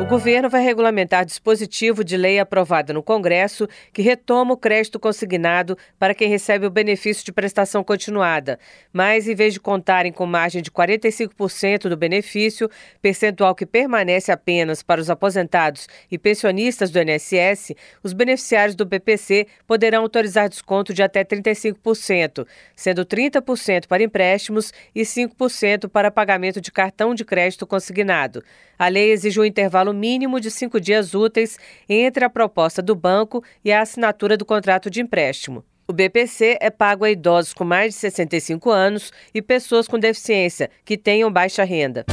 [0.00, 5.76] O governo vai regulamentar dispositivo de lei aprovado no Congresso que retoma o crédito consignado
[5.98, 8.60] para quem recebe o benefício de prestação continuada.
[8.92, 12.70] Mas, em vez de contarem com margem de 45% do benefício,
[13.02, 19.48] percentual que permanece apenas para os aposentados e pensionistas do INSS, os beneficiários do BPC
[19.66, 26.70] poderão autorizar desconto de até 35%, sendo 30% para empréstimos e 5% para pagamento de
[26.70, 28.44] cartão de crédito consignado.
[28.78, 33.42] A lei exige um intervalo mínimo de cinco dias úteis entre a proposta do banco
[33.64, 35.64] e a assinatura do contrato de empréstimo.
[35.86, 40.70] O BPC é pago a idosos com mais de 65 anos e pessoas com deficiência
[40.84, 42.04] que tenham baixa renda.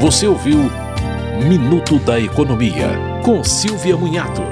[0.00, 0.70] Você ouviu
[1.46, 2.88] Minuto da Economia,
[3.22, 4.42] com Silvia Munhato.